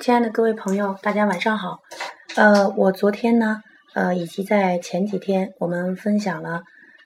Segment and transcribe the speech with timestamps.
[0.00, 1.82] 亲爱的各位朋友，大家晚上好。
[2.34, 3.60] 呃，我昨天呢，
[3.92, 6.62] 呃，以及在前几天，我们分享了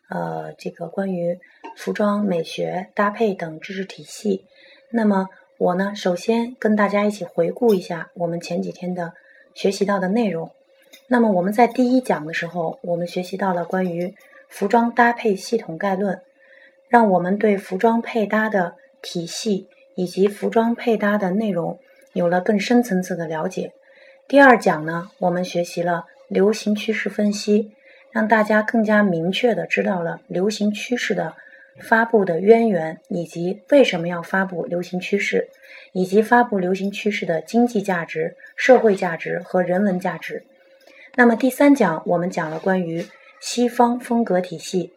[0.08, 1.36] 呃这个关于
[1.76, 4.44] 服装美学搭配等知识体系。
[4.92, 5.26] 那么
[5.58, 9.12] 我呢，首先跟大家一起回顾一下我们前几天的
[9.54, 10.52] 学习到的内容。
[11.08, 14.14] 那么我们在第一讲的时候，我们学习到了关于
[14.48, 16.20] 服装搭配系统概论，
[16.88, 19.68] 让我们对服装配搭的体系。
[19.96, 21.78] 以及服装配搭的内容
[22.14, 23.72] 有了更深层次的了解。
[24.26, 27.72] 第二讲呢，我们学习了流行趋势分析，
[28.10, 31.34] 让大家更加明确的知道了流行趋势的
[31.80, 35.48] 发布的渊源，以及为什么要发布流行趋势，
[35.92, 40.44] 以及发布流行趋势的经济价值、社会价值和人文价值。
[41.16, 43.04] 那么第三讲我们讲了关于
[43.40, 44.92] 西方风格体系。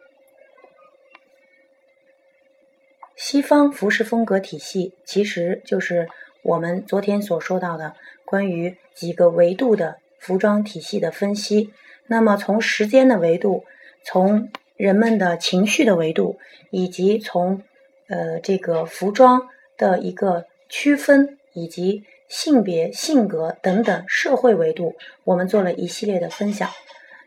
[3.16, 6.08] 西方服饰风格体系其实就是
[6.48, 7.94] 我们昨天所说到的
[8.24, 11.74] 关于几个维度的服装体系的分析。
[12.06, 13.66] 那么从时间的维度，
[14.02, 16.38] 从人们的情绪的维度，
[16.70, 17.62] 以及从
[18.08, 26.70] 呃这个服装的一个区分，以及性别、性格等等社会维度，我们做了一系列的分享。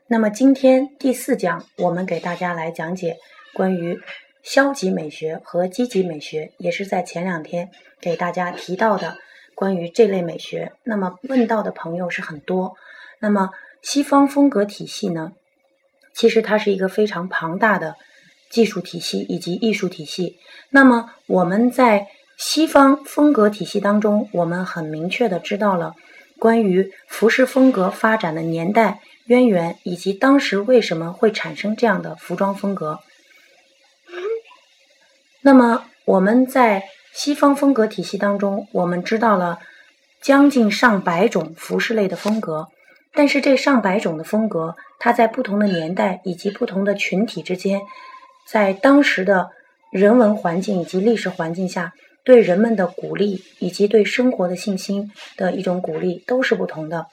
[0.07, 3.17] 那么今天第四讲，我们给大家来讲解
[3.53, 4.01] 关于。
[4.43, 9.17] 消极美学和积极美学也是在前两天给大家提到的
[9.55, 10.71] 关于这类美学。
[10.83, 12.75] 那么问到的朋友是很多。
[13.19, 15.33] 那么西方风格体系呢？
[16.13, 17.95] 其实它是一个非常庞大的
[18.49, 20.37] 技术体系以及艺术体系。
[20.69, 25.95] 那么我们在西方风格体系当中，我们很明确的知道了
[26.39, 32.99] 关于服饰风格发展的年代渊源，以及当时为什么会产生这样的服装风格。
[35.43, 39.59] 那么我们在西方风格体系当中，我们知道了
[40.21, 42.67] 将近上百种服饰类的风格，
[43.13, 47.81] 但是这上百种的风格，它在不同的年代以及不同的群体之间，
[48.47, 49.49] 在当时的
[49.91, 51.91] 人文环境以及历史环境下，
[52.23, 57.07] 对人们的鼓励以及对生活的信心的一种鼓励都是不同的。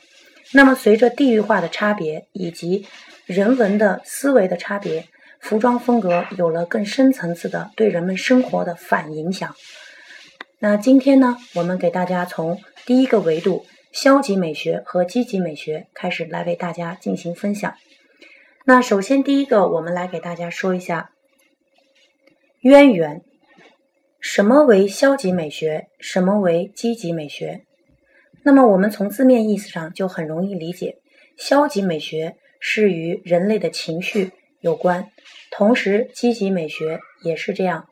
[0.53, 2.87] 那么随着地域化的差别以及
[3.27, 5.07] 人文的思维的差别。
[5.41, 9.55] 服装风格有了更深层次的对人们生活的反影响。
[10.59, 17.75] 那今天呢，我们给大家从第一个维度——消极美学和积极美学开始来为大家进行分享。
[18.65, 21.11] 那首先第一个，我们来给大家说一下
[22.61, 23.23] 渊源：
[24.21, 25.87] 什么为消极美学？
[26.01, 27.63] 什么为积极美学？
[28.43, 30.97] 那么我们从字面意思上就很容易理解，
[31.37, 34.33] 消极美学是与人类的情绪。
[34.61, 35.11] 有关，
[35.51, 37.89] 同时积极美学也是这样。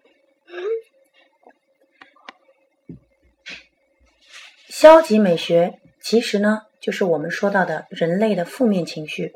[4.68, 9.30] 消极美学其实呢，就是我们说到的人类的负面情绪；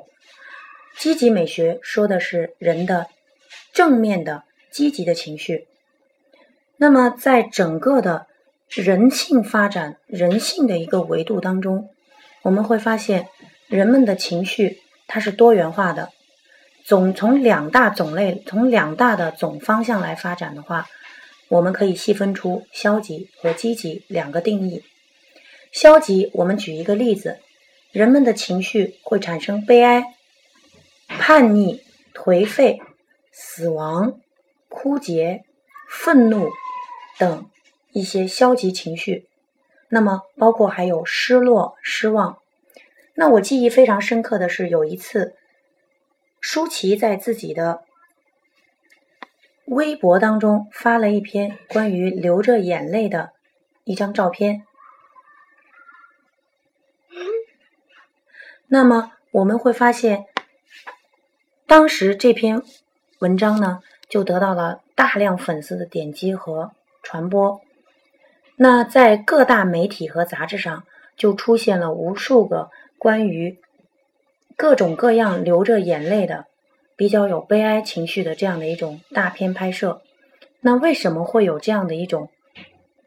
[0.97, 3.07] 积极美学说的是人的
[3.73, 5.67] 正面的积极的情绪。
[6.77, 8.27] 那么，在整个的
[8.69, 11.89] 人性发展、人性的一个维度当中，
[12.43, 13.29] 我们会发现
[13.69, 16.11] 人们的情绪它是多元化的。
[16.85, 20.89] 总从两大种类，从两大的总方向来发展的话，
[21.49, 24.83] 我们可以细分出消极和积极两个定义。
[25.73, 27.39] 消极，我们举一个例子，
[27.93, 30.05] 人们的情绪会产生悲哀、
[31.07, 31.83] 叛逆、
[32.13, 32.81] 颓废、
[33.31, 34.19] 死亡、
[34.69, 35.45] 枯竭、
[35.89, 36.49] 愤怒
[37.19, 37.49] 等
[37.93, 39.29] 一些消极情绪。
[39.89, 42.39] 那么，包括还有失落、失望。
[43.15, 45.37] 那我记忆非常深刻的是有一次。
[46.53, 47.85] 舒淇在自己的
[49.67, 53.31] 微博当中发了一篇关于流着眼泪的
[53.85, 54.67] 一张照片。
[58.67, 60.27] 那么我们会发现，
[61.69, 62.61] 当时这篇
[63.21, 63.79] 文章呢，
[64.09, 67.61] 就得到了大量粉丝的点击和传播。
[68.57, 70.85] 那在各大媒体和杂志上，
[71.17, 73.61] 就出现了无数个关于。
[74.61, 76.45] 各种各样流着眼泪的、
[76.95, 80.03] 比较有悲哀情绪的这样的一种大片拍摄，
[80.61, 82.29] 那为什么会有这样的一种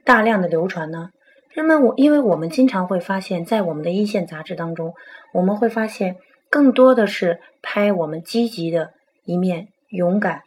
[0.03, 1.11] 大量的流传呢？
[1.51, 4.95] 人们我因为我们经常会发现，在我们的一线杂志当中，
[5.31, 6.15] 我们会发现
[6.49, 10.41] 更多的是拍我们积极的一面、勇敢，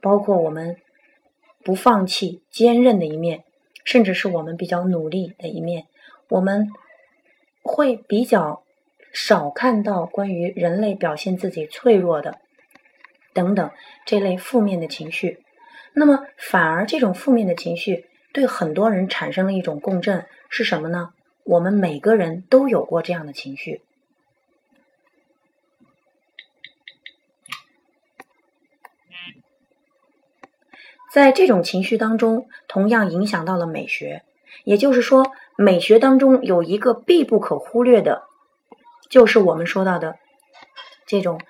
[0.00, 0.76] 包括我们
[1.64, 3.42] 不放弃、坚韧的一面，
[3.84, 5.86] 甚至是我们比较努力的一面，
[6.28, 6.68] 我们
[7.64, 8.62] 会比较。
[9.14, 12.40] 少看到关于人类表现自己脆弱的
[13.32, 13.70] 等等
[14.04, 15.38] 这类负面的情绪，
[15.94, 21.14] 那么反而这种负面的情绪对很多人产生了一种共振是什么呢？
[21.44, 23.82] 我们每个人都有过这样的情绪。
[31.12, 34.22] 在这种情绪当中，同样影响到了美学。
[34.64, 38.24] 也就是说，美学当中有一个必不可忽略的，
[39.14, 40.16] 就是我们说到的
[41.06, 41.40] 这种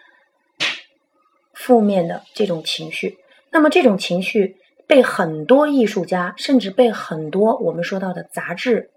[1.54, 3.16] 负面的这种情绪。
[3.50, 8.90] 那么，这种情绪被很多艺术家，甚至被很多我们说到的杂志，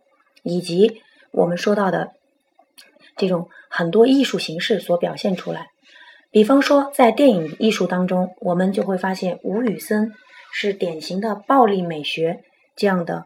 [0.43, 2.11] 以及我们说到的
[3.15, 5.69] 这种很多艺术形式所表现出来。
[6.29, 10.13] 比方说，在电影艺术当中，我们就会发现吴宇森。
[10.51, 12.43] 是典型的暴力美学
[12.75, 13.25] 这样的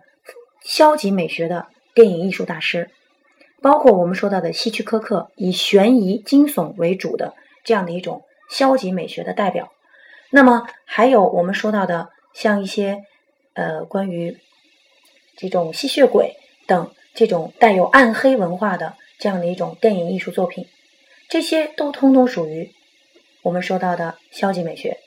[0.63, 2.91] 消极美学的电影艺术大师，
[3.61, 9.71] 包括我们说到的希区柯克以悬疑惊悚为主的这样的一种消极美学的代表。
[10.31, 13.03] 那么还有我们说到的像一些
[13.53, 14.37] 呃关于
[15.37, 16.35] 这种吸血鬼
[16.67, 20.67] 等这种带有暗黑文化的这样的一种电影艺术作品，
[21.29, 22.71] 这些都通通属于
[23.43, 24.97] 我们说到的消极美学。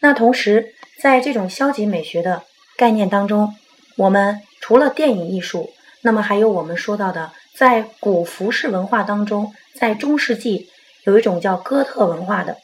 [0.00, 2.44] 那同时，在这种消极美学的
[2.76, 3.56] 概念当中，
[3.96, 5.72] 我们除了电影艺术，
[6.02, 10.68] 那么还有我们说到的，在古服饰文化当中，在中世纪
[11.04, 12.58] 有一种叫哥特文化的。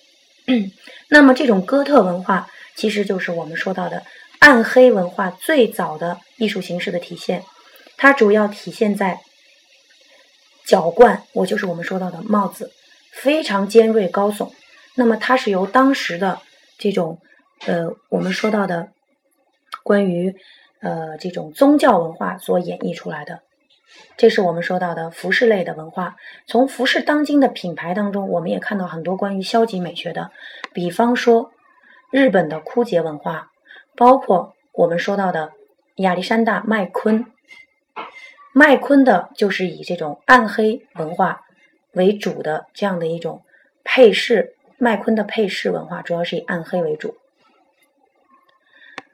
[1.08, 2.46] 那么这种哥特文化，
[2.76, 4.02] 其实就是我们说到的
[4.38, 7.42] 暗黑文化最早的艺术形式的体现。
[7.96, 9.20] 它主要体现在
[10.66, 12.70] 角冠，我就是我们说到的帽子，
[13.12, 14.52] 非常尖锐高耸。
[14.94, 16.38] 那么它是由当时的
[16.76, 17.18] 这种
[17.64, 18.90] 呃，我们说到的
[19.82, 20.36] 关于
[20.84, 23.40] 呃这种宗教文化所演绎出来的，
[24.16, 26.16] 这是我们说到的服饰类的文化。
[26.46, 30.30] 从服饰当今的品牌当中，我们也看到很多关于消极美学的，
[30.72, 31.50] 比方说
[32.10, 33.50] 日本的枯竭文化，
[33.96, 35.52] 包括我们说到的
[35.96, 37.24] 亚历山大麦昆，
[38.52, 41.40] 麦昆的就是以这种暗黑文化
[41.92, 43.42] 为主的这样的一种
[43.82, 44.54] 配饰。
[44.76, 47.16] 麦昆的配饰文化主要是以暗黑为主，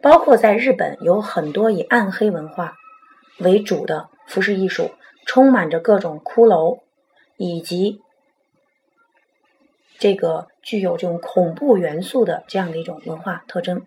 [0.03, 2.77] 包括在日本有很多以暗黑文化
[3.39, 4.91] 为主的服饰艺术，
[5.27, 6.81] 充满着各种骷髅
[7.37, 8.01] 以及
[9.99, 13.87] 这个具有这种恐怖元素的这样的一种文化特征，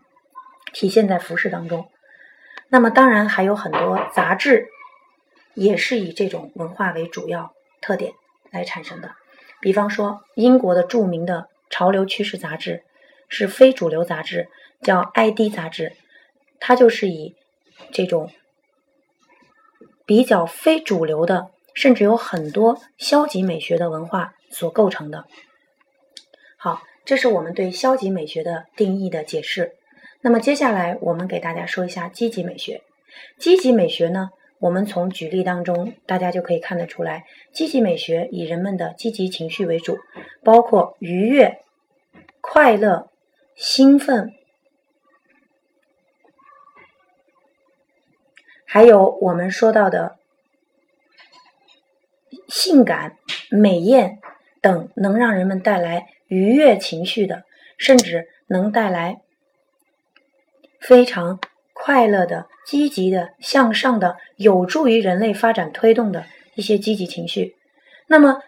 [0.71, 1.87] 体现在服饰当中。
[2.69, 4.67] 那么，当然还有很多杂志
[5.53, 8.13] 也是以这种文化为主要特点
[8.51, 9.11] 来产生的，
[9.59, 11.49] 比方说英国的著名的。
[11.69, 12.83] 潮流趋势杂志
[13.29, 14.47] 是非主流杂志，
[14.83, 15.93] 叫 ID 杂志，
[16.65, 17.35] 它就是以
[17.91, 18.31] 这种
[20.05, 25.25] 比较非主流的，甚至有很多消极美学的文化所构成的。
[26.55, 29.73] 好，这是我们对消极美学的定义的解释。
[30.21, 32.81] 那么接下来我们给大家说一下积极美学。
[33.37, 34.29] 积极美学呢，
[34.59, 39.97] 我们从举例当中大家就可以看得出来，积极美学以人们的积极情绪为主，
[40.45, 41.59] 包括愉悦。
[42.39, 43.09] 快乐、
[43.53, 44.31] 兴奋，
[48.73, 50.15] 还有我们说到的
[52.47, 53.19] 性感、
[53.51, 54.17] 美艳
[54.63, 57.43] 等，能让人们带来愉悦情绪的，
[57.77, 59.21] 甚至能带来
[60.79, 61.39] 非常
[61.71, 67.55] 快乐的、积极的、向上的、有助于人类发展推动的一些积极情绪。
[68.07, 68.41] 那么，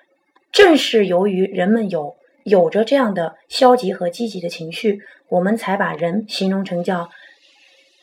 [0.51, 2.17] 正是由于人们有。
[2.41, 7.09] 有着这样的消极和积极的情绪，我们才把人形容成叫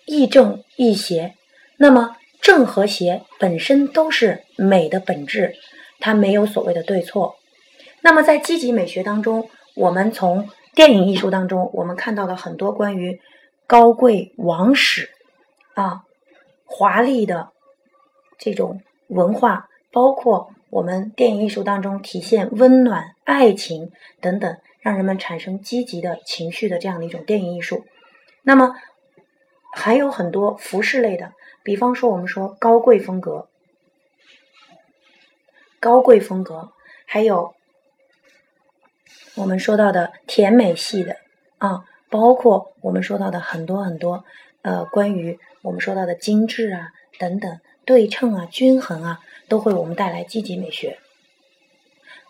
[0.05, 1.35] 亦正亦邪。
[1.83, 5.57] 那么正和邪本身都是美的本质，
[5.99, 7.35] 它没有所谓的对错。
[8.03, 13.21] 那么在积极美学当中，我们从电影艺术当中，我们看到了很多关于
[13.67, 15.11] 高贵王室
[15.75, 16.05] 啊、
[16.65, 17.49] 华丽的
[18.39, 20.51] 这种文化，包括。
[20.73, 23.91] 我们电影艺术当中体现温暖、爱情
[24.23, 27.85] 等等，让人们产生积极的情绪的这样的一种电影艺术。
[28.43, 28.75] 那么
[29.75, 31.33] 还有很多服饰类的，
[31.63, 33.49] 比方说我们说高贵风格、
[35.81, 36.73] 高贵风格，
[37.07, 37.55] 还有
[39.35, 41.17] 我们说到的甜美系的
[41.59, 44.25] 啊，包括我们说到的很多很多
[44.63, 46.89] 呃，关于我们说到的精致啊
[47.19, 47.61] 等等。
[47.85, 51.01] 对称啊，均衡啊，都会我们带来积极美学。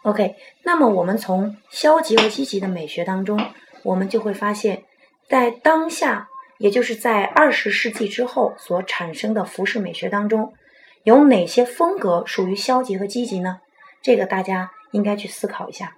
[0.00, 3.38] OK，那么我们从消极和积极的美学当中，
[3.82, 4.82] 我们就会发现，
[5.28, 6.30] 在当下，
[6.62, 10.54] 也就是在二十世纪之后所产生的服饰美学当中，
[11.02, 13.60] 有哪些风格属于消极和积极呢？
[14.00, 15.96] 这个大家应该去思考一下。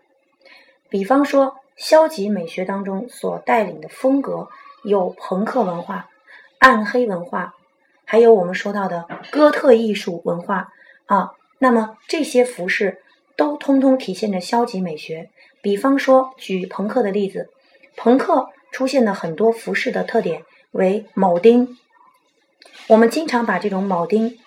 [0.88, 4.48] 比方说，消极美学当中所带领的风格
[4.84, 6.08] 有朋克文化、
[6.60, 7.54] 暗黑文化。
[8.06, 10.72] 还有我们说到的哥特艺术文化
[11.04, 13.02] 啊，那么这些服饰
[13.36, 15.28] 都通通体现着消极美学。
[15.60, 17.50] 比方说，举朋克的例子，
[17.96, 21.78] 朋克出现的很多服饰的特点为铆钉，
[22.88, 24.38] 我们经常把这种铆钉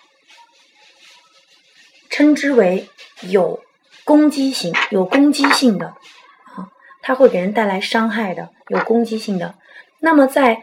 [2.10, 2.88] 称之为
[3.22, 3.60] 有
[4.04, 6.70] 攻击性、有攻击性的啊，
[7.02, 9.54] 它会给人带来伤害的、有攻击性的。
[10.00, 10.62] 那么在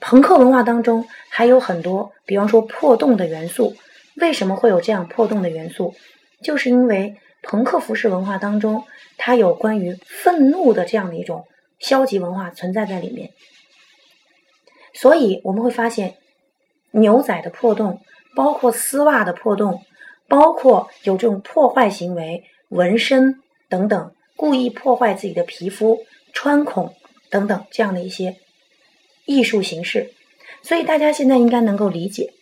[0.00, 3.76] 朋克文化当中还有很多，比方说破洞的元素。
[4.16, 5.94] 为什么会有这样破洞的元素？
[6.42, 8.84] 就是因为朋克服饰文化当中，
[9.16, 11.46] 它有关于愤怒的这样的一种
[11.80, 13.30] 消极文化存在在里面。
[14.92, 16.16] 所以我们会发现，
[16.92, 18.00] 牛仔的破洞，
[18.36, 19.82] 包括丝袜的破洞，
[20.28, 25.98] 包括有这种破坏行为、纹身等等，故意破坏自己的皮肤、
[26.32, 26.94] 穿孔
[27.30, 28.36] 等等这样的一些。
[29.26, 30.12] 艺术形式，
[30.62, 32.32] 所以大家现在应该能够理解，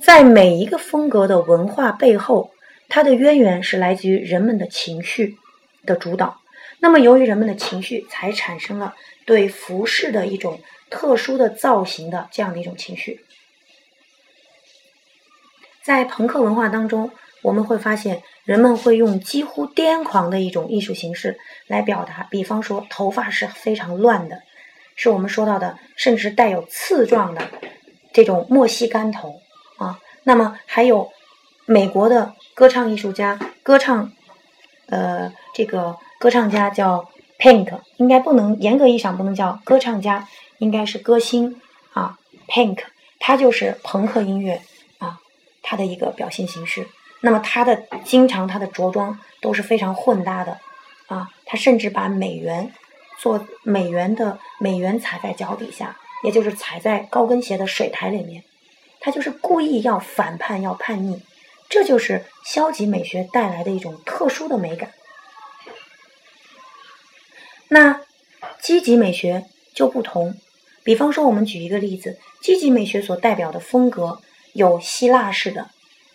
[0.00, 2.52] 在每一个风格的文化背后，
[2.88, 5.36] 它的渊源是来自于人们的情绪
[5.84, 6.39] 的主导。
[6.80, 8.94] 那么，由于人们的情绪，才产生了
[9.26, 13.24] 对服饰的一种特殊的造型的这样的一种情绪。
[15.82, 17.10] 在朋克文化当中，
[17.42, 24.42] 我们会发现，人们会用几乎癫狂的一种艺术形式来表达，比方说，头发是非常乱的。
[24.96, 27.42] 是我们说到的，甚至带有刺状的
[28.12, 29.40] 这种莫西干头
[29.78, 29.98] 啊。
[30.24, 31.10] 那么还有
[31.64, 34.12] 美国的歌唱艺术家，歌唱
[34.88, 41.60] 呃这个歌唱家叫 Pink，应该不能严格意义上不能叫歌唱家，应该是歌星
[41.94, 42.18] 啊。
[42.46, 42.80] Pink，
[43.18, 44.60] 他就是朋克音乐
[44.98, 45.18] 啊，
[45.62, 46.86] 他的一个表现形式。
[47.22, 50.58] 那么他的经常他的着装都是非常混搭的
[51.08, 52.70] 啊，他甚至把美元。
[53.18, 58.42] 做美元的美元踩在脚底下，也就是踩在高跟鞋的水台里面，
[58.98, 61.20] 他就是故意要反叛，要叛逆，
[61.68, 64.90] 这就是消极美学带来的一种特殊的美感。
[67.72, 68.00] 那
[68.60, 70.34] 积极美学就不同，
[70.82, 74.20] 比方说，我们举一个例子，积极美学所代表的风格
[74.54, 75.68] 有希腊式的，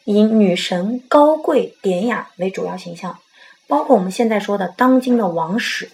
[0.04, 3.18] 以女神高贵典雅为主要形象，
[3.68, 5.90] 包括我们现在说的当今的王室。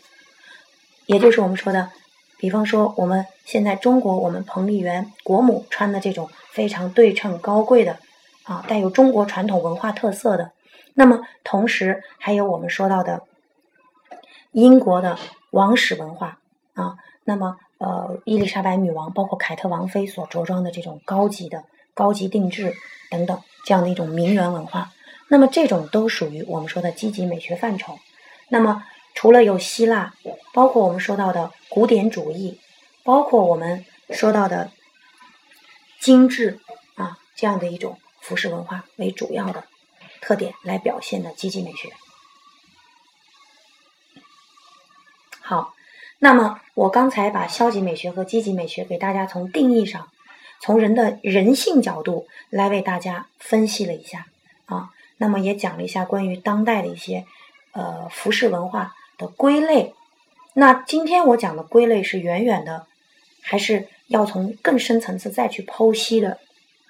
[1.05, 1.91] 也就是我们说的，
[2.39, 7.99] 比方说我们现在中国，我们彭丽媛国母穿的这种非常对称、高贵的，
[8.43, 10.51] 啊，带有中国传统文化特色的。
[10.95, 13.21] 那么，同时还有我们说到的
[14.53, 15.17] 英国的
[15.51, 16.39] 王室文化
[16.73, 22.75] 啊，那么呃，伊丽莎白女王，包括凯特王妃所着装的这种高级的、高级定制
[23.11, 24.91] 等等这样的一种名媛文化，
[25.27, 27.99] 那么这种都属于我们说的积极美学范畴。
[28.49, 28.83] 那么。
[29.13, 30.13] 除了有希腊，
[30.53, 32.57] 包括我们说到的古典主义，
[33.03, 34.71] 包括我们说到的
[35.99, 36.61] 精致
[36.95, 39.65] 啊这样的一种服饰文化为主要的
[40.21, 41.89] 特点来表现的积极美学。
[45.51, 45.73] 好，
[46.17, 50.07] 那么我刚才把消极美学和积极美学给大家从定义上，
[50.61, 54.27] 从人的人性角度来为大家分析了一下
[54.67, 57.25] 啊，那么也讲了一下关于当代的一些
[57.73, 58.93] 呃服饰文化。
[59.17, 59.93] 的归类，
[60.53, 62.87] 那今天我讲的归类是远远的，
[63.41, 66.39] 还是要从更深层次再去剖析的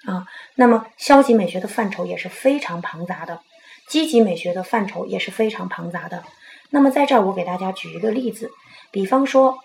[0.04, 0.24] 啊？
[0.54, 3.40] 那么消极美学的范畴也是非常庞杂的，
[3.88, 6.22] 积极美学的范畴也是非常庞杂的。
[6.72, 8.50] 那么在这儿我给大家举一个例子，
[8.90, 9.58] 比方说，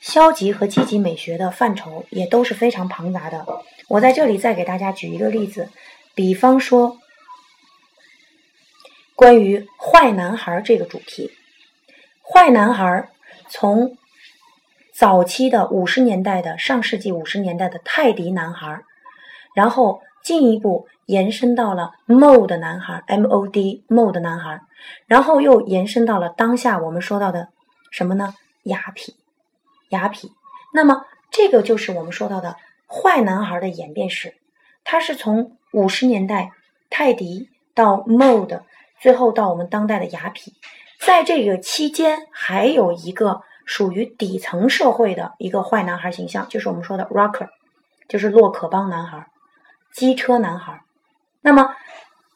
[0.00, 3.46] 消极和积极美学的范畴也都是非常庞杂的。
[3.88, 5.70] 我在这里再给大家举一个例子，
[6.14, 6.98] 比方说。
[9.18, 11.32] 关于坏男孩这个主题，
[12.20, 13.08] 坏男孩
[13.48, 13.96] 从
[14.92, 18.82] 早期的五十年代的上世纪五十年代的泰迪男孩，
[19.54, 24.60] 然后进一步延伸到了 mod 男孩 mod mod 男孩，
[25.06, 27.50] 然后又延伸到了当下我们说到的
[27.92, 28.34] 什么呢？
[28.64, 29.14] 雅痞，
[29.90, 30.32] 雅痞。
[30.74, 32.56] 那么这个就是我们说到的
[32.88, 34.34] 坏男孩的演变史，
[34.82, 36.50] 他是从五十年代
[36.90, 38.62] 泰迪到 mod。
[39.00, 40.48] 最后到我们当代的雅痞，
[40.98, 47.46] 在这个期间，还有一个属于底层社会的一个坏男孩形象，就是我们说的 rocker，
[48.08, 49.28] 就是洛克帮男孩、
[49.96, 50.84] 机车男孩。
[51.40, 51.74] 那么，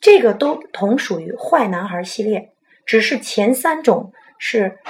[0.00, 2.52] 这个都同属于坏男孩系列，
[2.85, 4.81] 只是前三种是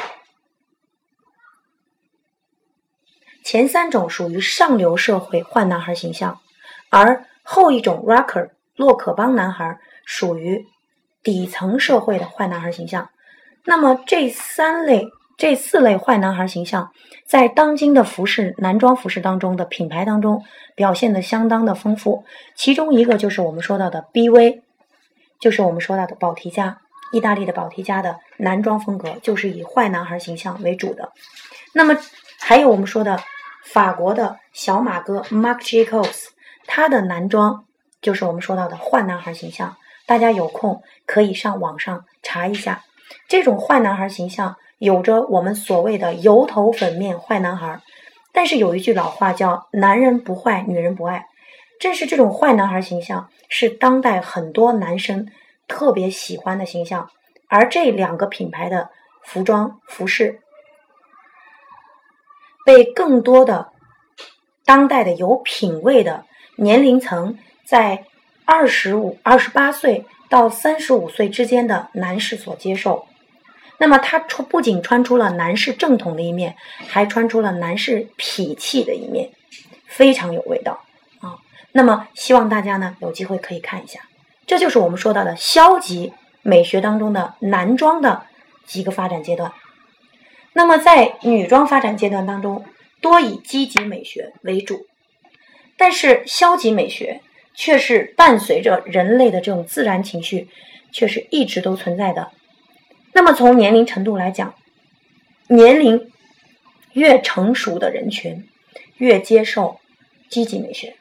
[3.44, 6.40] 前三种属于上流社会坏男孩形象，
[6.88, 10.66] 而后一种 rocker 洛可邦男孩属于。
[11.22, 13.10] 底层社会的坏男孩形象，
[13.66, 15.06] 那么这三类
[15.40, 16.92] 这四类坏男孩形象，
[17.24, 20.44] 在当今的服饰男装服饰当中的品牌当中
[20.74, 22.26] 表现的相当的丰富。
[22.54, 24.60] 其中一个就是我们说到的 BV，
[25.40, 31.10] 就是我们说到的宝缇嘉，意大利的宝缇嘉的男装风格就是以坏男孩形象为主的。
[31.72, 31.96] 那么
[32.38, 33.18] 还有我们说的
[33.64, 36.26] 法国的小马哥 Marc Jacobs，
[36.66, 37.64] 他的男装
[38.02, 39.74] 就是我们说到的坏男孩形象。
[40.04, 42.84] 大家有空可以上网上查一下，
[43.26, 44.54] 这种坏男孩形象。
[44.80, 47.78] 有着我们所谓的油头粉面坏男孩，
[48.32, 51.26] 但是有一句老话叫“男人不坏，女人不爱”。
[51.78, 55.28] 正是这种坏男孩形象，是当代很多男生
[55.68, 57.10] 特别喜欢的形象。
[57.46, 58.88] 而这两个品牌的
[59.22, 60.40] 服装服饰，
[62.64, 63.68] 被更多的
[64.64, 66.24] 当代的有品位的
[66.56, 68.06] 年龄层，在
[68.46, 73.04] 二十五、二十八岁到三十五岁之间的男士所接受。
[73.82, 76.54] 那么，他穿不仅穿出了男士正统的一面，
[76.86, 79.30] 还穿出了男士痞气的一面，
[79.86, 80.84] 非常有味道
[81.20, 81.40] 啊！
[81.72, 84.00] 那么，希望大家呢有机会可以看一下，
[84.46, 88.24] 这就是我们说到的消极美学当中的男装的
[88.66, 89.50] 几个发展阶段。
[90.52, 92.62] 那么，在女装发展阶段当中，
[93.00, 94.86] 多以积极美学为主，
[95.78, 97.22] 但是消极美学
[97.54, 100.48] 却是伴随着人类的这种自然情绪，
[100.92, 102.30] 却是一直都存在的。
[103.12, 104.54] 那么从年龄程度来讲，
[105.48, 106.10] 年龄
[106.92, 108.48] 越成熟的人群
[108.96, 109.80] 越接受
[110.28, 110.96] 积极美学，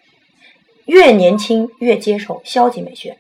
[0.85, 3.17] 越年轻越接受消极美学，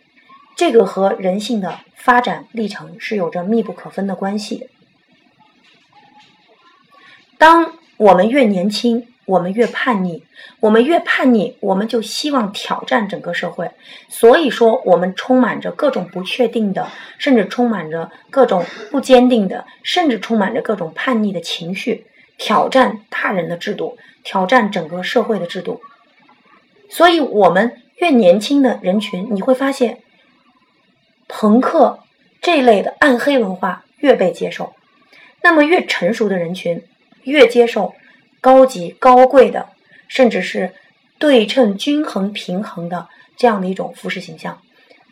[0.55, 4.69] 这个和人性的发展历程是有着密不可分的关系。
[7.37, 10.23] 当我们越年轻，我们越叛逆，
[10.59, 13.69] 我们越叛逆，我们就希望挑战整个社会。
[14.09, 22.07] 所以说，我们充满着各种不确定的，甚至充满着各种不坚定的，甚至充满着各种叛逆的情绪，
[22.39, 25.79] 挑战大人的制度，挑战整个社会的制度。
[26.89, 29.99] 所以，我们越年轻的人群，你会发现，
[31.27, 31.99] 朋克
[32.41, 34.73] 这类的暗黑文化越被接受；
[35.43, 36.81] 那么，越成熟的人群
[37.25, 37.93] 越接受。
[38.41, 39.69] 高级、高贵的，
[40.07, 40.73] 甚至是
[41.17, 44.61] 对称、均衡、平衡的这样的一种服饰形象。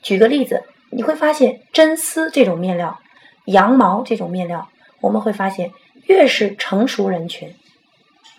[0.01, 2.99] 举个例子，你会发现真丝这种面料、
[3.45, 4.69] 羊毛这种面料，
[5.01, 5.71] 我们会发现
[6.05, 7.53] 越是成熟人群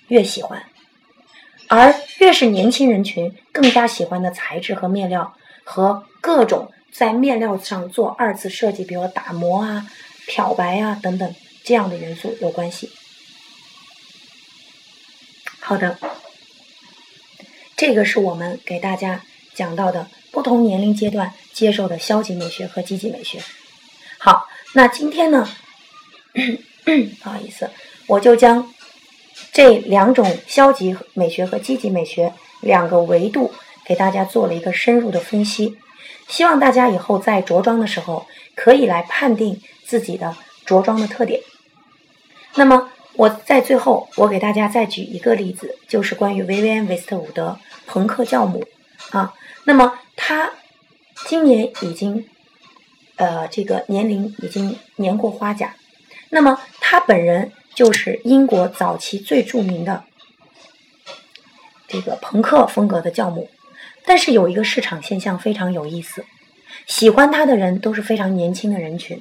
[0.08, 0.62] 越喜欢，
[1.68, 9.86] 而越是年轻人群更加喜欢的材质和面料和各种在面料上做二次设计，比如打磨啊、
[10.26, 12.90] 漂白啊等等这样的元素有关系。
[15.68, 15.98] 好的，
[17.76, 19.20] 这个是我们给大家
[19.52, 23.38] 讲到的不同年龄阶段接受的消极美学和积极美学。
[24.16, 25.46] 好，那今天呢，
[27.22, 27.68] 不好意思，
[28.06, 28.72] 我就将
[29.52, 33.52] 这两种消极美学和积极美学两个维度
[33.84, 35.76] 给大家做了一个深入的分析，
[36.28, 41.42] 希望大家以后在着装的时候可以来判定自己的着装的特点。
[42.54, 42.90] 那么。
[43.18, 48.64] 我在最后，我给大家再举一个例子，就是关于维维安·韦斯特伍德，朋克教母
[49.10, 49.34] 啊。
[49.64, 50.52] 那么他
[51.26, 52.24] 今年已经，
[53.16, 55.74] 呃，这个年龄已经年过花甲。
[56.30, 60.04] 那么他本人就是英国早期最著名的
[61.88, 63.50] 这个朋克风格的教母。
[64.06, 66.24] 但是有一个市场现象非常有意思，
[66.86, 69.20] 喜欢他的人都是非常年轻的人群。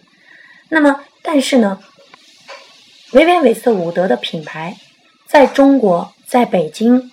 [0.69, 1.79] 那么，但是呢？
[3.11, 4.75] 维维·韦斯特伍德的品牌
[5.25, 7.09] 在中国，在北京，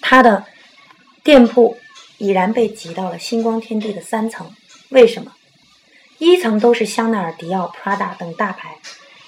[0.00, 0.44] 它的
[1.22, 1.78] 店铺
[2.18, 4.52] 已然被挤到了星光天地的三层。
[4.88, 5.32] 为什么？
[6.18, 8.78] 一层都是香奈儿、迪奥、Prada 等大牌，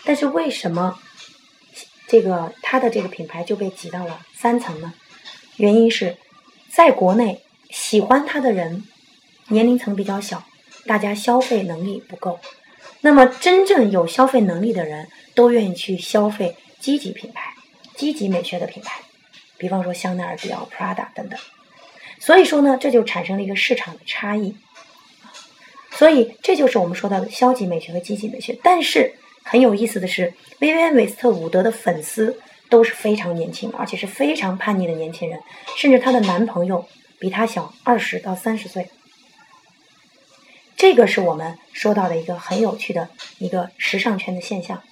[0.05, 0.99] 但是为什么
[2.09, 4.93] 这个它的这个品牌就被挤到了三层呢？
[5.57, 6.17] 原因是
[6.69, 8.85] 在国内喜欢它的人
[9.49, 10.45] 年龄层比较小，
[10.85, 12.41] 大家消费能力不够。
[13.01, 17.55] 那么，真正有消费能力的人都愿意去消费积极品牌、
[17.95, 19.01] 积极美学的品牌，
[19.59, 21.39] 比方说香奈儿、迪奥、Prada 等等。
[22.19, 24.57] 所以说呢，这就产生了一个市场的差异。
[25.93, 28.59] 所以，这就是我们说到的消极美学和积极美学。
[28.63, 35.39] 但是很有意思的是，薇薇安·韦斯特伍德的粉丝都是非常年轻，而且是非常叛逆的年轻人，
[35.77, 36.85] 甚至她的男朋友
[37.19, 38.89] 比她小二十到三十岁。
[40.77, 43.09] 这个是我们说到的一个很有趣的
[43.39, 44.83] 一个时尚圈的现象，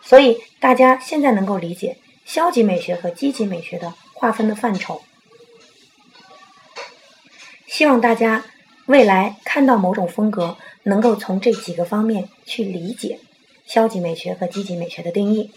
[0.00, 5.02] 所以大家现在能够理解消极美学和积极美学的划分的范畴。
[7.66, 8.44] 希望大家
[8.86, 13.18] 未来看到某种风格，能够从这几个方面去理解，
[13.66, 15.50] 消极美学和积极美学的定义。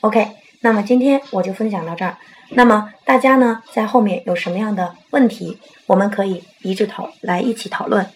[0.00, 0.28] OK，
[0.60, 2.16] 那么今天我就分享到这儿。
[2.50, 8.06] 那么大家呢，在后面有什么样的问题，我们可以一致讨来一起讨论。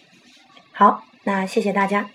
[0.79, 2.07] 好，那谢谢大家。